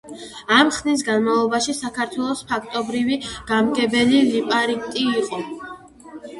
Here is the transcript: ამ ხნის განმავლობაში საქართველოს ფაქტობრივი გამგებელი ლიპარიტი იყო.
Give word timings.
ამ 0.53 0.69
ხნის 0.77 1.03
განმავლობაში 1.09 1.75
საქართველოს 1.81 2.41
ფაქტობრივი 2.53 3.21
გამგებელი 3.53 4.25
ლიპარიტი 4.33 5.09
იყო. 5.23 5.47